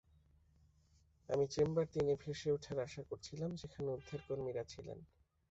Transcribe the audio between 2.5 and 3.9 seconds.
উঠার আশা করছিলাম, যেখানে